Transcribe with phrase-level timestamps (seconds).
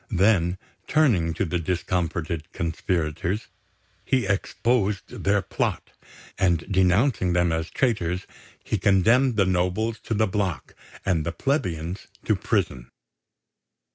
[0.09, 0.57] Then,
[0.87, 3.45] turning to the discomfited conspirators,
[4.03, 5.91] he exposed their plot;
[6.39, 8.25] and, denouncing them as traitors,
[8.63, 10.73] he condemned the nobles to the block
[11.05, 12.89] and the plebeians to prison.